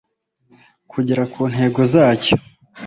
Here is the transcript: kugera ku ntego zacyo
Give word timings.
kugera 0.91 1.23
ku 1.33 1.41
ntego 1.51 1.81
zacyo 1.93 2.35